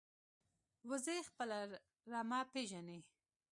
وزې 0.89 1.17
خپل 1.29 1.49
رمه 2.11 2.39
پېژني 2.53 2.99